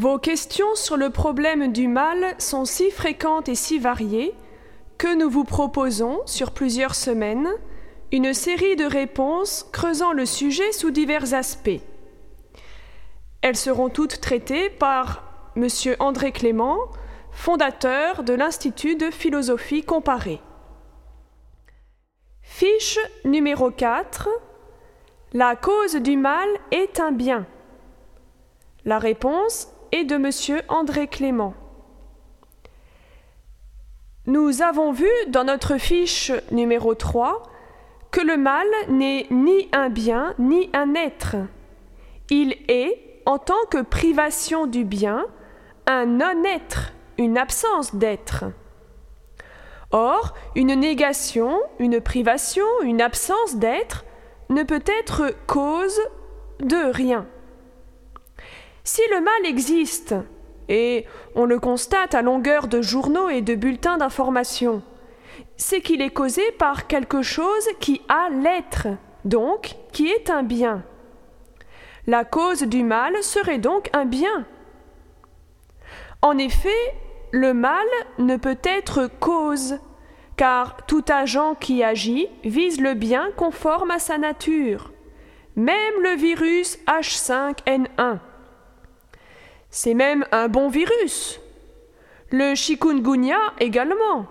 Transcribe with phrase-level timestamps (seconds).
[0.00, 4.32] Vos questions sur le problème du mal sont si fréquentes et si variées
[4.96, 7.50] que nous vous proposons, sur plusieurs semaines,
[8.10, 11.82] une série de réponses creusant le sujet sous divers aspects.
[13.42, 15.68] Elles seront toutes traitées par M.
[15.98, 16.78] André Clément,
[17.30, 20.40] fondateur de l'Institut de philosophie comparée.
[22.40, 24.30] Fiche numéro 4.
[25.34, 27.46] La cause du mal est un bien.
[28.86, 30.62] La réponse est de M.
[30.68, 31.54] André Clément.
[34.26, 37.42] Nous avons vu dans notre fiche numéro 3
[38.10, 41.36] que le mal n'est ni un bien ni un être.
[42.28, 45.26] Il est, en tant que privation du bien,
[45.86, 48.44] un non-être, une absence d'être.
[49.90, 54.04] Or, une négation, une privation, une absence d'être
[54.48, 56.00] ne peut être cause
[56.60, 57.26] de rien.
[58.92, 60.16] Si le mal existe,
[60.68, 64.82] et on le constate à longueur de journaux et de bulletins d'information,
[65.56, 68.88] c'est qu'il est causé par quelque chose qui a l'être,
[69.24, 70.82] donc qui est un bien.
[72.08, 74.44] La cause du mal serait donc un bien.
[76.20, 76.92] En effet,
[77.30, 77.86] le mal
[78.18, 79.78] ne peut être cause,
[80.36, 84.90] car tout agent qui agit vise le bien conforme à sa nature,
[85.54, 88.18] même le virus H5N1.
[89.70, 91.40] C'est même un bon virus.
[92.30, 94.26] Le chikungunya également.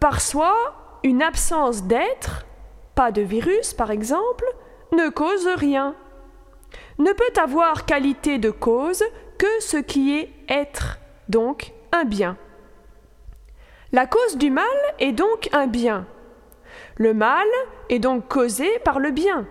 [0.00, 0.54] Par soi,
[1.02, 2.46] une absence d'être,
[2.94, 4.46] pas de virus par exemple,
[4.92, 5.94] ne cause rien.
[6.98, 9.04] Ne peut avoir qualité de cause
[9.38, 12.36] que ce qui est être, donc un bien.
[13.92, 14.64] La cause du mal
[14.98, 16.06] est donc un bien.
[16.96, 17.46] Le mal
[17.88, 19.46] est donc causé par le bien.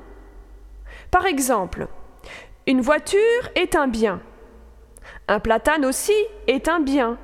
[1.09, 1.87] Par exemple,
[2.65, 4.19] une voiture est un bien.
[5.27, 6.15] Un platane aussi
[6.47, 7.17] est un bien.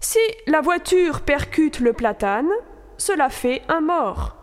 [0.00, 2.50] Si la voiture percute le platane,
[2.96, 4.36] cela fait un mort.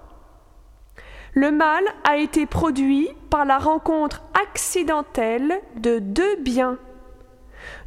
[1.33, 6.77] Le mal a été produit par la rencontre accidentelle de deux biens.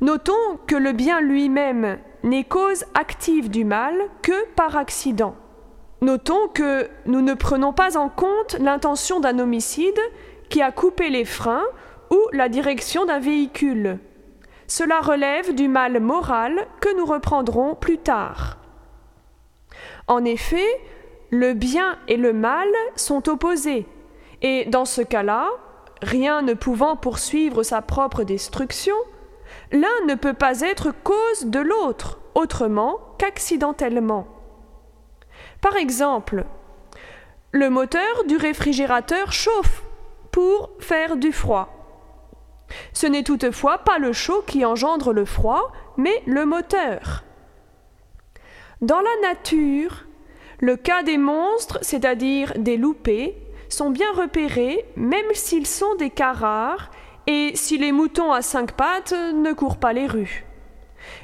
[0.01, 5.35] Notons que le bien lui-même n'est cause active du mal que par accident.
[6.01, 10.01] Notons que nous ne prenons pas en compte l'intention d'un homicide
[10.49, 11.65] qui a coupé les freins
[12.11, 13.99] ou la direction d'un véhicule.
[14.67, 18.59] Cela relève du mal moral que nous reprendrons plus tard.
[20.09, 20.81] En effet,
[21.31, 23.87] le bien et le mal sont opposés,
[24.43, 25.49] et dans ce cas-là,
[26.03, 28.97] rien ne pouvant poursuivre sa propre destruction,
[29.71, 34.27] l'un ne peut pas être cause de l'autre autrement qu'accidentellement.
[35.61, 36.45] Par exemple,
[37.53, 39.83] le moteur du réfrigérateur chauffe
[40.33, 41.82] pour faire du froid.
[42.93, 47.25] Ce n'est toutefois pas le chaud qui engendre le froid, mais le moteur.
[48.81, 50.05] Dans la nature,
[50.61, 53.37] le cas des monstres, c'est-à-dire des loupés,
[53.69, 56.91] sont bien repérés, même s'ils sont des cas rares,
[57.27, 60.45] et si les moutons à cinq pattes ne courent pas les rues.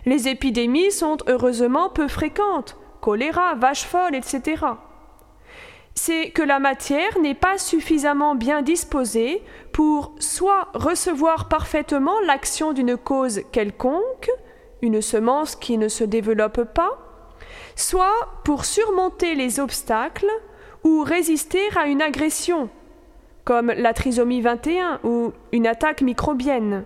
[0.07, 4.57] Les épidémies sont heureusement peu fréquentes, choléra, vache folle, etc
[5.99, 9.43] c'est que la matière n'est pas suffisamment bien disposée
[9.73, 14.31] pour soit recevoir parfaitement l'action d'une cause quelconque,
[14.81, 16.99] une semence qui ne se développe pas,
[17.75, 18.15] soit
[18.45, 20.31] pour surmonter les obstacles
[20.85, 22.71] ou résister à une agression,
[23.45, 26.85] comme la trisomie 21 ou une attaque microbienne.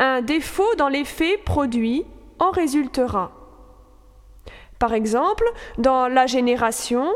[0.00, 2.04] Un défaut dans l'effet produit
[2.40, 3.30] en résultera.
[4.80, 5.44] Par exemple,
[5.78, 7.08] dans la génération,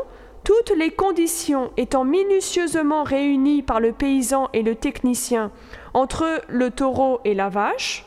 [0.47, 5.51] toutes les conditions étant minutieusement réunies par le paysan et le technicien
[5.93, 8.05] entre le taureau et la vache,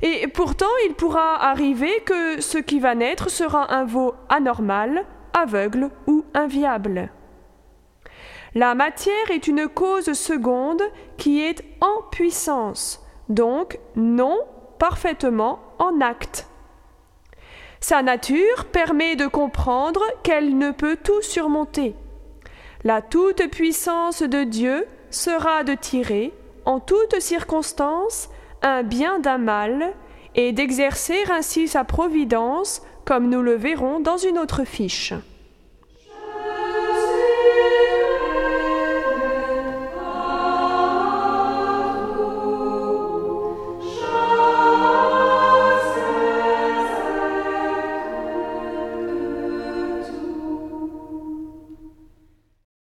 [0.00, 5.90] et pourtant il pourra arriver que ce qui va naître sera un veau anormal, aveugle
[6.06, 7.10] ou inviable.
[8.54, 10.80] La matière est une cause seconde
[11.18, 14.38] qui est en puissance, donc non
[14.78, 16.48] parfaitement en acte.
[17.88, 21.94] Sa nature permet de comprendre qu'elle ne peut tout surmonter.
[22.82, 26.32] La toute-puissance de Dieu sera de tirer,
[26.64, 28.28] en toutes circonstances,
[28.62, 29.94] un bien d'un mal,
[30.34, 35.14] et d'exercer ainsi sa providence, comme nous le verrons dans une autre fiche.